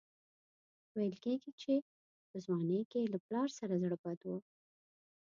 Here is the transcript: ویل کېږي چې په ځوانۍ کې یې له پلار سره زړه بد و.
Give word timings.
ویل 0.95 1.15
کېږي 1.23 1.51
چې 1.61 1.73
په 2.29 2.37
ځوانۍ 2.45 2.81
کې 2.91 2.97
یې 3.03 3.07
له 3.13 3.19
پلار 3.25 3.47
سره 3.59 3.73
زړه 3.83 3.97
بد 4.03 4.19
و. 4.27 4.29